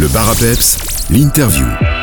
Le 0.00 0.08
bar 0.08 0.30
l'interview. 1.10 1.99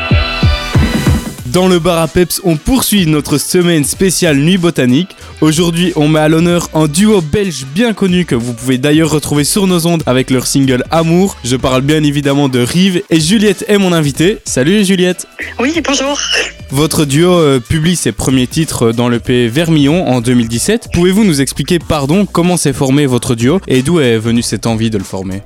Dans 1.52 1.66
le 1.66 1.78
bar 1.78 1.98
à 1.98 2.08
peps, 2.08 2.42
on 2.44 2.56
poursuit 2.56 3.06
notre 3.06 3.38
semaine 3.38 3.84
spéciale 3.84 4.36
Nuit 4.36 4.58
Botanique. 4.58 5.16
Aujourd'hui, 5.40 5.92
on 5.96 6.06
met 6.06 6.20
à 6.20 6.28
l'honneur 6.28 6.68
un 6.74 6.88
duo 6.88 7.22
belge 7.22 7.64
bien 7.74 7.94
connu 7.94 8.26
que 8.26 8.34
vous 8.34 8.52
pouvez 8.52 8.76
d'ailleurs 8.76 9.10
retrouver 9.10 9.44
sur 9.44 9.66
nos 9.66 9.86
ondes 9.86 10.02
avec 10.04 10.30
leur 10.30 10.46
single 10.46 10.84
Amour. 10.90 11.36
Je 11.44 11.56
parle 11.56 11.82
bien 11.82 12.02
évidemment 12.02 12.50
de 12.50 12.58
Rive 12.58 13.02
et 13.08 13.20
Juliette 13.20 13.64
est 13.68 13.78
mon 13.78 13.94
invitée. 13.94 14.38
Salut 14.44 14.84
Juliette. 14.84 15.26
Oui, 15.58 15.80
bonjour. 15.82 16.20
Votre 16.70 17.06
duo 17.06 17.32
euh, 17.32 17.60
publie 17.60 17.96
ses 17.96 18.12
premiers 18.12 18.46
titres 18.46 18.92
dans 18.92 19.08
le 19.08 19.18
P 19.18 19.48
Vermillon 19.48 20.06
en 20.06 20.20
2017. 20.20 20.88
Pouvez-vous 20.92 21.24
nous 21.24 21.40
expliquer, 21.40 21.78
pardon, 21.78 22.26
comment 22.26 22.58
s'est 22.58 22.74
formé 22.74 23.06
votre 23.06 23.34
duo 23.34 23.60
et 23.66 23.80
d'où 23.82 24.00
est 24.00 24.18
venue 24.18 24.42
cette 24.42 24.66
envie 24.66 24.90
de 24.90 24.98
le 24.98 25.04
former? 25.04 25.42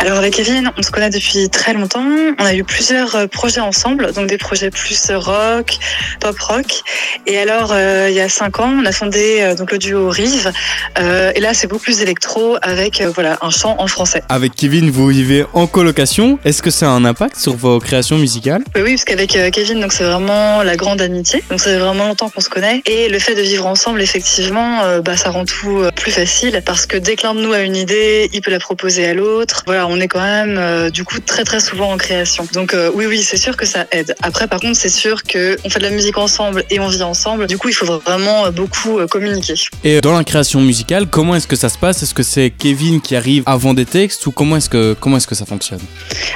Alors 0.00 0.18
avec 0.18 0.34
Kevin, 0.34 0.70
on 0.76 0.82
se 0.82 0.90
connaît 0.90 1.10
depuis 1.10 1.48
très 1.48 1.72
longtemps. 1.72 2.04
On 2.38 2.44
a 2.44 2.54
eu 2.54 2.64
plusieurs 2.64 3.14
euh, 3.16 3.26
projets 3.26 3.60
ensemble, 3.60 4.12
donc 4.12 4.28
des 4.28 4.38
projets 4.38 4.70
plus 4.70 5.10
euh, 5.10 5.16
rock, 5.36 5.78
pop 6.20 6.38
rock. 6.38 6.82
Et 7.26 7.38
alors 7.38 7.72
euh, 7.72 8.08
il 8.10 8.14
y 8.14 8.20
a 8.20 8.28
cinq 8.28 8.60
ans, 8.60 8.72
on 8.80 8.84
a 8.84 8.92
fondé 8.92 9.38
euh, 9.40 9.54
donc 9.54 9.72
le 9.72 9.78
duo 9.78 10.08
Rive. 10.08 10.52
Euh, 10.98 11.32
et 11.34 11.40
là, 11.40 11.54
c'est 11.54 11.66
beaucoup 11.66 11.84
plus 11.84 12.00
électro 12.02 12.56
avec 12.62 13.02
voilà 13.14 13.38
un 13.42 13.50
chant 13.50 13.76
en 13.78 13.86
français. 13.86 14.22
Avec 14.28 14.54
Kevin, 14.54 14.90
vous 14.90 15.08
vivez 15.08 15.44
en 15.52 15.66
colocation. 15.66 16.38
Est-ce 16.44 16.62
que 16.62 16.70
ça 16.70 16.86
a 16.86 16.90
un 16.90 17.04
impact 17.04 17.36
sur 17.36 17.56
vos 17.56 17.78
créations 17.78 18.18
musicales? 18.18 18.62
Oui, 18.74 18.82
oui, 18.82 18.92
parce 18.94 19.04
qu'avec 19.04 19.30
Kevin, 19.52 19.80
donc 19.80 19.92
c'est 19.92 20.04
vraiment 20.04 20.62
la 20.62 20.76
grande 20.76 21.00
amitié. 21.00 21.42
Donc 21.50 21.60
c'est 21.60 21.76
vraiment 21.76 22.06
longtemps 22.06 22.30
qu'on 22.30 22.40
se 22.40 22.48
connaît. 22.48 22.82
Et 22.86 23.08
le 23.08 23.18
fait 23.18 23.34
de 23.34 23.42
vivre 23.42 23.66
ensemble, 23.66 24.00
effectivement, 24.00 25.00
bah 25.00 25.16
ça 25.16 25.30
rend 25.30 25.44
tout 25.44 25.82
plus 25.94 26.10
facile 26.10 26.60
parce 26.64 26.86
que 26.86 26.96
dès 26.96 27.16
que 27.16 27.26
l'un 27.26 27.34
de 27.34 27.40
nous 27.40 27.52
a 27.52 27.60
une 27.60 27.76
idée, 27.76 28.28
il 28.32 28.40
peut 28.40 28.50
la 28.50 28.58
proposer 28.58 29.06
à 29.06 29.14
l'autre. 29.14 29.62
Voilà, 29.66 29.86
on 29.86 30.00
est 30.00 30.08
quand 30.08 30.20
même 30.20 30.90
du 30.90 31.04
coup 31.04 31.20
très 31.20 31.44
très 31.44 31.60
souvent 31.60 31.92
en 31.92 31.96
création. 31.96 32.46
Donc 32.52 32.74
euh, 32.74 32.90
oui, 32.94 33.06
oui, 33.06 33.22
c'est 33.22 33.36
sûr 33.36 33.56
que 33.56 33.66
ça 33.66 33.86
aide. 33.92 34.14
Après, 34.22 34.46
par 34.48 34.60
contre, 34.60 34.76
c'est 34.76 34.88
sûr 34.88 35.22
que 35.26 35.56
on 35.64 35.70
fait 35.70 35.78
de 35.78 35.84
la 35.84 35.90
musique 35.90 36.18
ensemble 36.18 36.64
et 36.70 36.80
on 36.80 36.88
vit 36.88 37.02
ensemble. 37.02 37.46
Du 37.46 37.58
coup, 37.58 37.68
il 37.68 37.74
faut 37.74 37.86
vraiment 37.98 38.46
euh, 38.46 38.50
beaucoup 38.50 38.98
euh, 38.98 39.06
communiquer. 39.06 39.54
Et 39.84 40.00
dans 40.00 40.16
la 40.16 40.24
création 40.24 40.60
musicale, 40.60 41.06
comment 41.06 41.34
est-ce 41.34 41.46
que 41.46 41.56
ça 41.56 41.68
se 41.68 41.78
passe? 41.78 42.02
Est-ce 42.02 42.14
que 42.14 42.22
c'est 42.22 42.50
Kevin 42.50 43.00
qui 43.00 43.16
arrive 43.16 43.42
avant 43.46 43.74
des 43.74 43.84
textes 43.84 44.26
ou 44.26 44.32
comment 44.32 44.56
est-ce 44.56 44.70
que 44.70 44.94
comment 44.98 45.16
est-ce 45.18 45.26
que 45.26 45.34
ça 45.34 45.46
fonctionne? 45.46 45.80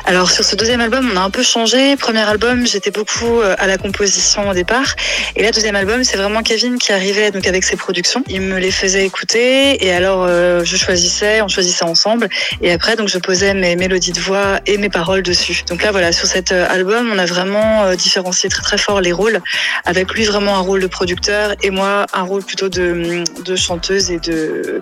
Alors 0.04 0.30
sur 0.30 0.44
ce 0.44 0.56
deuxième 0.56 0.80
album, 0.80 1.10
on 1.12 1.16
a 1.16 1.20
un 1.20 1.30
peu 1.30 1.42
changé. 1.42 1.96
Premier 1.96 2.20
album, 2.20 2.66
j'étais 2.66 2.90
beaucoup 2.90 3.40
euh, 3.40 3.54
à 3.58 3.66
la 3.66 3.78
composition 3.78 4.48
au 4.48 4.54
départ, 4.54 4.94
et 5.36 5.42
là 5.42 5.50
deuxième 5.50 5.76
album, 5.76 6.04
c'est 6.04 6.16
vraiment 6.16 6.42
Kevin 6.42 6.78
qui 6.78 6.92
arrivait 6.92 7.30
donc 7.30 7.46
avec 7.46 7.64
ses 7.64 7.76
productions. 7.76 8.22
Il 8.28 8.42
me 8.42 8.58
les 8.58 8.70
faisait 8.70 9.04
écouter, 9.04 9.84
et 9.84 9.92
alors 9.92 10.24
euh, 10.28 10.62
je 10.64 10.76
choisissais, 10.76 11.42
on 11.42 11.48
choisissait 11.48 11.84
ensemble, 11.84 12.28
et 12.62 12.72
après 12.72 12.96
donc 12.96 13.08
je 13.08 13.18
posais 13.18 13.54
mes 13.54 13.76
mélodies 13.76 14.12
de 14.12 14.20
voix 14.20 14.60
et 14.66 14.76
mes 14.78 14.88
paroles 14.88 15.22
dessus. 15.22 15.62
Donc 15.68 15.82
là 15.82 15.90
voilà, 15.92 16.12
sur 16.12 16.26
cet 16.26 16.52
euh, 16.52 16.66
album, 16.68 17.10
on 17.12 17.18
a 17.18 17.26
vraiment 17.26 17.84
euh, 17.84 17.94
différencié 17.94 18.48
très 18.48 18.62
très 18.62 18.78
fort 18.80 19.00
les 19.00 19.12
rôles, 19.12 19.40
avec 19.84 20.12
lui 20.12 20.24
vraiment 20.24 20.56
un 20.56 20.60
rôle 20.60 20.80
de 20.80 20.86
producteur 20.86 21.54
et 21.62 21.70
moi 21.70 22.06
un 22.12 22.22
rôle 22.22 22.42
plutôt 22.42 22.68
de, 22.68 23.24
de 23.44 23.56
chanteuse 23.56 24.10
et 24.10 24.18
de 24.18 24.80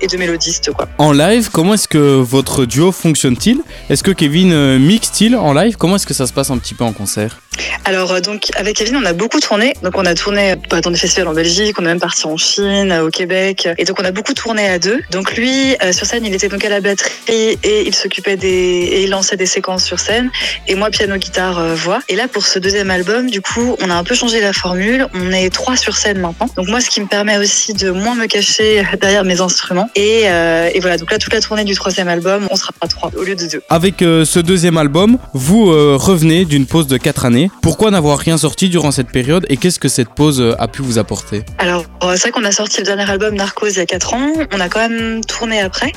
et 0.00 0.06
de 0.06 0.16
mélodiste 0.16 0.72
quoi. 0.72 0.88
En 0.98 1.12
live, 1.12 1.50
comment 1.52 1.74
est-ce 1.74 1.88
que 1.88 2.20
votre 2.20 2.64
duo 2.64 2.92
fonctionne-t-il? 2.92 3.60
Est-ce 3.90 4.02
que 4.02 4.10
Kevin 4.10 4.52
euh, 4.52 4.78
mixe-t-il 4.78 5.36
en 5.36 5.52
live? 5.52 5.76
Comment 5.76 5.96
est-ce 5.96 6.06
que 6.06 6.14
ça 6.14 6.26
se 6.26 6.32
passe 6.32 6.50
un 6.50 6.58
petit 6.58 6.74
peu 6.74 6.84
en 6.84 6.92
concert? 6.92 7.38
Alors 7.84 8.12
euh, 8.12 8.20
donc 8.20 8.50
avec 8.54 8.76
Kevin 8.76 8.96
on 8.96 9.04
a 9.04 9.12
beaucoup 9.12 9.40
tourné. 9.40 9.74
Donc 9.82 9.94
on 9.96 10.04
a 10.04 10.14
tourné 10.14 10.54
bah, 10.70 10.80
dans 10.80 10.90
des 10.90 10.98
festivals 10.98 11.28
en 11.28 11.34
Belgique 11.34 11.76
on 11.78 11.82
est 11.82 11.88
même 11.88 12.00
parti 12.00 12.26
en 12.26 12.36
Chine 12.36 12.92
euh, 12.92 13.06
au 13.06 13.10
Québec. 13.10 13.68
Et 13.78 13.84
donc 13.84 13.98
on 14.00 14.04
a 14.04 14.12
beaucoup 14.12 14.34
tourné 14.34 14.68
à 14.68 14.78
deux. 14.78 15.00
Donc 15.10 15.36
lui 15.36 15.74
euh, 15.82 15.92
sur 15.92 16.06
scène 16.06 16.24
il 16.24 16.34
était 16.34 16.48
donc 16.48 16.64
à 16.64 16.68
la 16.68 16.80
batterie 16.80 17.58
et 17.62 17.86
il 17.86 17.94
s'occupait 17.94 18.36
des 18.36 18.48
et 18.48 19.04
il 19.04 19.10
lançait 19.10 19.36
des 19.36 19.46
séquences 19.46 19.84
sur 19.84 19.98
scène. 19.98 20.30
Et 20.68 20.74
moi 20.74 20.90
piano 20.90 21.16
guitare 21.16 21.58
euh, 21.58 21.74
voix. 21.74 22.00
Et 22.08 22.14
là 22.14 22.28
pour 22.28 22.46
ce 22.46 22.58
deuxième 22.58 22.90
album 22.90 23.27
du 23.30 23.40
coup 23.40 23.76
on 23.82 23.90
a 23.90 23.94
un 23.94 24.04
peu 24.04 24.14
changé 24.14 24.40
la 24.40 24.52
formule 24.52 25.06
on 25.14 25.32
est 25.32 25.50
trois 25.50 25.76
sur 25.76 25.96
scène 25.96 26.18
maintenant 26.18 26.48
donc 26.56 26.68
moi 26.68 26.80
ce 26.80 26.90
qui 26.90 27.00
me 27.00 27.06
permet 27.06 27.38
aussi 27.38 27.74
de 27.74 27.90
moins 27.90 28.14
me 28.14 28.26
cacher 28.26 28.82
derrière 29.00 29.24
mes 29.24 29.40
instruments 29.40 29.88
et, 29.94 30.22
euh, 30.24 30.70
et 30.72 30.80
voilà 30.80 30.98
donc 30.98 31.10
là 31.10 31.18
toute 31.18 31.32
la 31.32 31.40
tournée 31.40 31.64
du 31.64 31.74
troisième 31.74 32.08
album 32.08 32.46
on 32.50 32.56
sera 32.56 32.72
à 32.80 32.88
trois 32.88 33.10
au 33.16 33.22
lieu 33.22 33.34
de 33.34 33.46
deux 33.46 33.62
Avec 33.68 34.02
euh, 34.02 34.24
ce 34.24 34.38
deuxième 34.38 34.76
album, 34.76 35.18
vous 35.34 35.70
euh, 35.70 35.96
revenez 35.98 36.44
d'une 36.44 36.66
pause 36.66 36.86
de 36.86 36.96
4 36.96 37.24
années. 37.24 37.50
Pourquoi 37.62 37.90
n'avoir 37.90 38.18
rien 38.18 38.38
sorti 38.38 38.68
durant 38.68 38.90
cette 38.90 39.10
période 39.10 39.46
et 39.48 39.56
qu'est-ce 39.56 39.78
que 39.78 39.88
cette 39.88 40.10
pause 40.10 40.54
a 40.58 40.68
pu 40.68 40.82
vous 40.82 40.98
apporter? 40.98 41.42
Alors, 41.58 41.84
c'est 42.02 42.18
vrai 42.18 42.30
qu'on 42.30 42.44
a 42.44 42.52
sorti 42.52 42.78
le 42.78 42.84
dernier 42.84 43.08
album 43.10 43.34
Narcos 43.34 43.68
il 43.68 43.76
y 43.76 43.80
a 43.80 43.86
4 43.86 44.14
ans. 44.14 44.32
On 44.52 44.60
a 44.60 44.68
quand 44.68 44.88
même 44.88 45.24
tourné 45.24 45.60
après. 45.60 45.92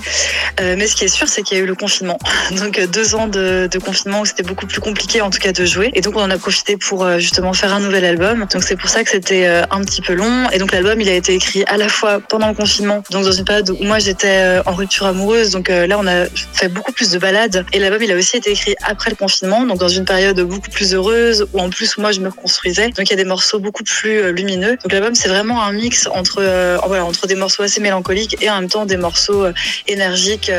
Mais 0.59 0.87
ce 0.87 0.95
qui 0.95 1.05
est 1.05 1.09
sûr, 1.09 1.27
c'est 1.27 1.41
qu'il 1.43 1.57
y 1.57 1.61
a 1.61 1.63
eu 1.63 1.67
le 1.67 1.75
confinement. 1.75 2.17
Donc, 2.57 2.79
deux 2.91 3.15
ans 3.15 3.27
de, 3.27 3.69
de 3.71 3.79
confinement 3.79 4.21
où 4.21 4.25
c'était 4.25 4.43
beaucoup 4.43 4.67
plus 4.67 4.81
compliqué, 4.81 5.21
en 5.21 5.29
tout 5.29 5.39
cas, 5.39 5.51
de 5.51 5.65
jouer. 5.65 5.91
Et 5.93 6.01
donc, 6.01 6.15
on 6.15 6.21
en 6.21 6.29
a 6.29 6.37
profité 6.37 6.77
pour 6.77 7.05
justement 7.21 7.53
faire 7.53 7.73
un 7.73 7.79
nouvel 7.79 8.05
album. 8.05 8.45
Donc, 8.51 8.63
c'est 8.63 8.75
pour 8.75 8.89
ça 8.89 9.03
que 9.03 9.09
c'était 9.09 9.45
euh, 9.45 9.63
un 9.71 9.81
petit 9.81 10.01
peu 10.01 10.13
long. 10.13 10.49
Et 10.51 10.57
donc, 10.57 10.71
l'album, 10.71 10.99
il 10.99 11.09
a 11.09 11.13
été 11.13 11.33
écrit 11.33 11.63
à 11.67 11.77
la 11.77 11.87
fois 11.87 12.19
pendant 12.19 12.47
le 12.47 12.53
confinement. 12.53 13.03
Donc, 13.11 13.23
dans 13.23 13.31
une 13.31 13.45
période 13.45 13.69
où 13.69 13.83
moi, 13.83 13.99
j'étais 13.99 14.41
euh, 14.41 14.63
en 14.65 14.73
rupture 14.73 15.05
amoureuse. 15.05 15.51
Donc, 15.51 15.69
euh, 15.69 15.87
là, 15.87 15.97
on 15.99 16.07
a 16.07 16.25
fait 16.53 16.67
beaucoup 16.67 16.91
plus 16.91 17.11
de 17.11 17.19
balades. 17.19 17.65
Et 17.73 17.79
l'album, 17.79 18.01
il 18.03 18.11
a 18.11 18.15
aussi 18.15 18.37
été 18.37 18.51
écrit 18.51 18.75
après 18.83 19.09
le 19.09 19.15
confinement. 19.15 19.65
Donc, 19.65 19.79
dans 19.79 19.87
une 19.87 20.05
période 20.05 20.39
beaucoup 20.41 20.69
plus 20.69 20.93
heureuse 20.93 21.47
où 21.53 21.59
en 21.59 21.69
plus, 21.69 21.97
moi, 21.97 22.11
je 22.11 22.19
me 22.19 22.29
reconstruisais. 22.29 22.89
Donc, 22.89 23.07
il 23.07 23.11
y 23.11 23.13
a 23.13 23.17
des 23.17 23.25
morceaux 23.25 23.59
beaucoup 23.59 23.83
plus 23.83 24.31
lumineux. 24.33 24.77
Donc, 24.83 24.91
l'album, 24.91 25.15
c'est 25.15 25.29
vraiment 25.29 25.63
un 25.63 25.71
mix 25.71 26.07
entre, 26.07 26.41
voilà, 26.87 27.05
entre 27.05 27.27
des 27.27 27.35
morceaux 27.35 27.63
assez 27.63 27.79
mélancoliques 27.79 28.37
et 28.41 28.49
en 28.49 28.59
même 28.59 28.69
temps 28.69 28.85
des 28.85 28.97
morceaux 28.97 29.45
énergiques 29.87 30.51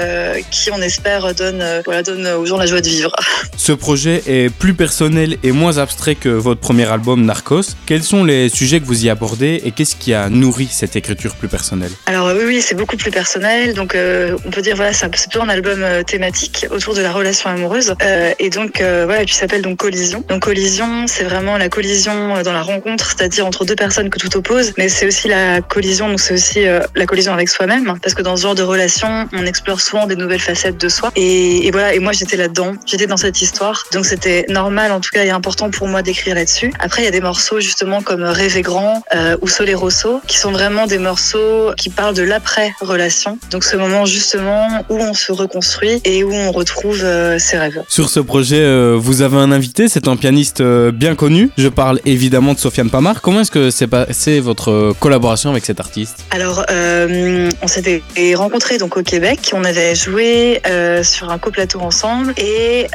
qui, 0.51 0.71
on 0.71 0.81
espère, 0.81 1.35
donnent, 1.35 1.83
voilà, 1.85 2.03
donnent 2.03 2.29
aux 2.29 2.47
gens 2.47 2.57
la 2.57 2.67
joie 2.67 2.81
de 2.81 2.89
vivre. 2.89 3.13
Ce 3.57 3.73
projet 3.73 4.23
est 4.27 4.51
plus 4.51 4.75
personnel 4.75 5.37
et 5.43 5.53
moins 5.53 5.79
abstrait 5.79 6.15
que 6.15 6.29
votre 6.29 6.52
premier 6.61 6.91
album 6.91 7.25
Narcos. 7.25 7.75
Quels 7.87 8.03
sont 8.03 8.25
les 8.25 8.49
sujets 8.49 8.81
que 8.81 8.87
vous 8.87 9.05
y 9.05 9.11
abordez 9.11 9.61
et 9.65 9.73
qu'est-ce 9.73 9.97
qui 9.97 10.15
a 10.15 10.29
nourri 10.29 10.69
cette 10.71 10.97
écriture 10.97 11.35
plus 11.37 11.49
personnelle? 11.49 11.91
Alors 12.07 12.29
oui, 12.37 12.45
oui, 12.47 12.63
c'est 12.63 12.75
beaucoup 12.75 12.97
plus 12.97 13.11
personnel. 13.11 13.75
Donc 13.75 13.95
euh, 13.95 14.37
on 14.45 14.51
peut 14.51 14.63
dire 14.63 14.77
voilà, 14.77 14.93
c'est 14.93 15.09
plutôt 15.09 15.43
un 15.43 15.49
album 15.49 15.83
euh, 15.83 16.03
thématique 16.03 16.67
autour 16.71 16.95
de 16.95 17.01
la 17.01 17.13
relation 17.13 17.51
amoureuse. 17.51 17.95
Euh, 18.03 18.33
et 18.39 18.51
donc 18.51 18.81
euh, 18.81 19.05
voilà, 19.07 19.23
il 19.23 19.33
s'appelle 19.33 19.63
donc 19.63 19.79
Collision. 19.79 20.25
Donc 20.29 20.43
Collision, 20.43 21.07
c'est 21.07 21.25
vraiment 21.25 21.57
la 21.59 21.69
collision 21.69 22.43
dans 22.43 22.53
la 22.53 22.63
rencontre, 22.63 23.15
c'est-à-dire 23.17 23.47
entre 23.47 23.65
deux 23.65 23.77
personnes 23.77 24.11
que 24.11 24.19
tout 24.19 24.37
oppose. 24.37 24.73
Mais 24.79 24.89
c'est 24.89 25.07
aussi 25.07 25.29
la 25.29 25.61
collision, 25.61 26.09
donc 26.09 26.21
c'est 26.21 26.35
aussi 26.35 26.61
la 26.95 27.07
collision 27.07 27.33
avec 27.33 27.49
soi-même, 27.49 27.99
parce 28.03 28.15
que 28.15 28.23
dans 28.23 28.37
ce 28.37 28.43
genre 28.43 28.55
de 28.55 28.63
relation, 28.63 29.29
on 29.33 29.47
explore 29.47 29.81
souvent 29.81 30.07
des 30.07 30.17
nouvelles 30.17 30.41
facettes 30.41 30.79
de 30.79 30.89
soi. 30.89 31.13
Et, 31.17 31.67
et 31.67 31.71
voilà, 31.71 31.95
et 31.95 31.99
moi 31.99 32.13
j'étais 32.13 32.37
là-dedans, 32.37 32.75
j'étais 32.87 33.07
dans 33.07 33.17
cette 33.17 33.41
histoire. 33.41 33.85
Donc 33.93 34.07
c'était 34.07 34.45
normal, 34.49 34.93
en 34.93 35.01
tout 35.01 35.11
cas, 35.13 35.25
et 35.25 35.31
important 35.31 35.71
pour 35.71 35.89
moi 35.89 36.03
d'écrire 36.03 36.35
là-dessus. 36.43 36.73
Après, 36.81 37.03
il 37.03 37.05
y 37.05 37.09
a 37.09 37.13
des 37.13 37.21
morceaux 37.21 37.61
justement 37.61 38.03
comme 38.03 38.25
Rêver 38.25 38.63
grand 38.63 39.03
euh, 39.15 39.37
ou 39.43 39.47
Soleil 39.47 39.77
Rosso, 39.77 40.21
qui 40.27 40.39
sont 40.39 40.51
vraiment 40.51 40.87
des 40.87 40.99
morceaux 40.99 41.73
qui 41.77 41.89
parlent 41.89 42.17
de 42.17 42.23
l'après-relation. 42.23 43.39
Donc 43.53 43.63
ce 43.63 43.77
moment 43.77 44.07
justement 44.07 44.85
où 44.89 44.97
on 44.97 45.15
se 45.15 45.31
reconstruit 45.31 46.01
et 46.05 46.25
où 46.25 46.33
on 46.33 46.51
retrouve 46.51 47.01
euh, 47.05 47.39
ses 47.39 47.59
rêves. 47.59 47.83
Sur 47.89 48.09
ce 48.09 48.19
projet, 48.19 48.61
euh, 48.61 48.97
vous 48.99 49.23
avez 49.23 49.37
un 49.37 49.53
invité, 49.53 49.89
c'est 49.89 50.09
un 50.09 50.17
pianiste 50.17 50.61
euh, 50.61 50.91
bien 50.91 51.15
connu. 51.15 51.51
Je 51.57 51.69
parle 51.69 52.01
évidemment 52.05 52.55
de 52.55 52.59
Sofiane 52.59 52.91
Pamar. 52.91 53.21
Comment 53.21 53.43
est-ce 53.43 53.53
que 53.53 53.71
c'est 53.71 53.87
passé 53.87 54.41
votre 54.41 54.95
collaboration 54.99 55.51
avec 55.51 55.65
cet 55.65 55.79
artiste? 55.79 56.25
Alors, 56.31 56.65
on 56.69 57.69
s'était 57.69 58.03
rencontrés 58.35 58.79
donc 58.79 58.97
au 58.97 59.03
Québec. 59.03 59.53
On 59.55 59.65
avait 59.65 59.95
joué 59.95 60.61
sur 61.03 61.31
un 61.31 61.39
coplateau 61.39 61.81
ensemble 61.81 62.35
et 62.37 62.87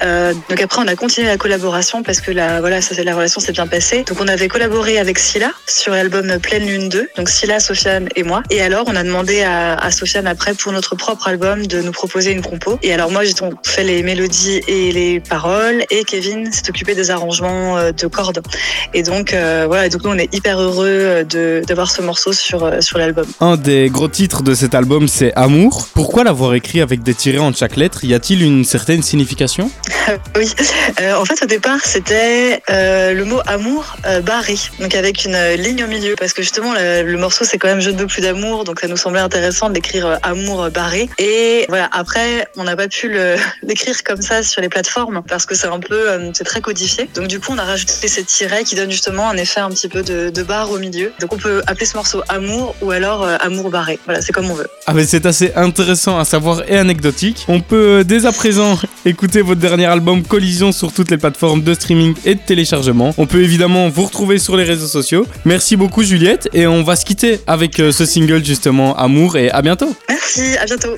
donc 0.50 0.62
après 0.62 0.82
on 0.82 0.88
a 0.88 0.96
continué 0.96 1.28
la 1.28 1.38
collaboration 1.38 2.04
parce 2.04 2.22
que 2.22 2.32
la 2.32 2.60
voilà 2.60 2.82
ça 2.82 2.96
c'est 2.96 3.04
la 3.04 3.16
relation 3.16 3.37
s'est 3.40 3.52
bien 3.52 3.68
passée. 3.68 4.04
Donc 4.08 4.20
on 4.22 4.28
avait 4.28 4.48
collaboré 4.48 4.98
avec 5.00 5.20
Scylla 5.20 5.52
sur 5.68 5.92
l'album 5.94 6.40
Pleine 6.42 6.66
Lune 6.66 6.90
2. 6.90 7.10
Donc 7.18 7.30
Scylla, 7.30 7.60
Sofiane 7.60 8.08
et 8.16 8.24
moi. 8.24 8.44
Et 8.50 8.62
alors 8.62 8.86
on 8.88 8.96
a 8.96 9.04
demandé 9.04 9.44
à, 9.44 9.76
à 9.76 9.92
Sofiane 9.92 10.28
après 10.28 10.54
pour 10.54 10.72
notre 10.72 10.96
propre 10.96 11.28
album 11.28 11.66
de 11.68 11.82
nous 11.82 11.92
proposer 11.92 12.32
une 12.32 12.42
compo. 12.42 12.80
Et 12.84 12.94
alors 12.94 13.12
moi 13.12 13.24
j'ai 13.24 13.34
donc 13.34 13.54
fait 13.66 13.84
les 13.84 14.04
mélodies 14.04 14.62
et 14.68 14.92
les 14.92 15.20
paroles 15.20 15.84
et 15.90 16.04
Kevin 16.04 16.52
s'est 16.52 16.70
occupé 16.70 16.96
des 16.96 17.12
arrangements 17.12 17.78
euh, 17.78 17.92
de 17.92 18.08
cordes. 18.08 18.42
Et 18.94 19.04
donc 19.04 19.34
euh, 19.34 19.66
voilà. 19.68 19.86
Et 19.86 19.90
donc 19.90 20.04
nous 20.04 20.12
on 20.12 20.18
est 20.18 20.34
hyper 20.34 20.60
heureux 20.60 20.88
euh, 20.88 21.24
de 21.24 21.64
d'avoir 21.68 21.92
ce 21.92 22.02
morceau 22.02 22.34
sur 22.34 22.72
sur 22.84 22.98
l'album. 22.98 23.26
Un 23.40 23.58
des 23.58 23.90
gros 23.90 24.08
titres 24.08 24.44
de 24.44 24.54
cet 24.56 24.76
album, 24.76 25.08
c'est 25.08 25.34
Amour. 25.36 25.88
Pourquoi 25.94 26.24
l'avoir 26.24 26.54
écrit 26.54 26.82
avec 26.82 27.04
des 27.04 27.14
tirets 27.14 27.38
entre 27.40 27.58
chaque 27.58 27.76
lettre? 27.76 28.04
Y 28.04 28.14
a-t-il 28.14 28.42
une 28.44 28.64
certaine 28.64 29.02
signification? 29.04 29.70
Oui, 30.36 30.50
Euh, 31.02 31.16
en 31.16 31.26
fait 31.26 31.42
au 31.44 31.46
départ 31.48 31.80
c'était 31.84 32.62
euh, 32.70 33.14
le 33.18 33.26
mot 33.26 33.40
amour 33.48 33.98
barré, 34.24 34.56
donc 34.80 34.94
avec 34.94 35.26
une 35.26 35.38
ligne 35.56 35.84
au 35.84 35.88
milieu, 35.88 36.16
parce 36.16 36.34
que 36.34 36.42
justement 36.42 36.74
le 36.74 37.18
morceau 37.18 37.46
c'est 37.46 37.58
quand 37.58 37.68
même 37.68 37.82
Je 37.82 37.90
ne 37.90 37.98
veux 37.98 38.08
plus 38.08 38.22
d'amour, 38.22 38.64
donc 38.64 38.80
ça 38.80 38.88
nous 38.88 38.98
semblait 38.98 39.20
intéressant 39.20 39.70
d'écrire 39.70 40.20
amour 40.24 40.70
barré. 40.70 41.10
Et 41.18 41.66
voilà, 41.68 41.90
après 41.92 42.48
on 42.56 42.64
n'a 42.64 42.76
pas 42.76 42.88
pu 42.88 43.12
l'écrire 43.64 44.04
comme 44.04 44.22
ça 44.22 44.44
sur 44.44 44.62
les 44.62 44.70
plateformes 44.70 45.22
parce 45.28 45.46
que 45.46 45.56
c'est 45.56 45.68
un 45.68 45.80
peu, 45.80 46.32
c'est 46.34 46.44
très 46.44 46.62
codifié. 46.62 47.10
Donc 47.16 47.28
du 47.28 47.40
coup 47.40 47.52
on 47.54 47.58
a 47.58 47.64
rajouté 47.64 48.08
ces 48.08 48.24
tirets 48.24 48.64
qui 48.64 48.76
donnent 48.76 48.92
justement 48.92 49.30
un 49.30 49.38
effet 49.38 49.60
un 49.62 49.70
petit 49.70 49.88
peu 49.88 50.04
de 50.04 50.44
barre 50.44 50.72
au 50.72 50.78
milieu. 50.78 51.12
Donc 51.20 51.34
on 51.34 51.38
peut 51.38 51.64
appeler 51.68 51.86
ce 51.86 51.98
morceau 51.98 52.22
amour 52.30 52.76
ou 52.82 52.92
alors 52.92 53.28
amour 53.42 53.70
barré. 53.72 54.00
Voilà, 54.06 54.22
c'est 54.22 54.32
comme 54.32 54.50
on 54.52 54.56
veut. 54.56 54.68
Ah 54.86 54.94
mais 54.94 55.06
c'est 55.06 55.26
assez 55.26 55.52
intéressant 55.56 56.20
à 56.20 56.26
savoir 56.26 56.70
et 56.70 56.78
anecdotique. 56.78 57.46
On 57.48 57.62
peut 57.62 58.04
dès 58.06 58.26
à 58.26 58.32
présent 58.32 58.78
écouter 59.06 59.42
votre 59.42 59.60
dernier 59.60 59.86
album 59.86 60.24
Collision 60.24 60.72
sur 60.72 60.94
toutes 60.94 61.10
les 61.10 61.18
plateformes 61.18 61.62
de 61.62 61.74
streaming 61.74 62.14
et 62.26 62.36
de 62.36 62.40
téléchargement. 62.40 63.07
On 63.18 63.26
peut 63.26 63.44
évidemment 63.44 63.90
vous 63.90 64.04
retrouver 64.06 64.40
sur 64.40 64.58
les 64.58 64.64
réseaux 64.64 64.88
sociaux. 64.88 65.26
Merci 65.46 65.76
beaucoup 65.76 66.04
Juliette 66.04 66.50
et 66.54 66.68
on 66.68 66.84
va 66.84 66.96
se 66.96 67.06
quitter 67.06 67.40
avec 67.48 67.80
euh, 67.80 67.92
ce 67.92 68.06
single 68.06 68.44
justement 68.44 68.96
Amour 68.96 69.38
et 69.38 69.50
à 69.52 69.62
bientôt. 69.62 69.96
Merci, 70.10 70.58
à 70.58 70.66
bientôt. 70.66 70.98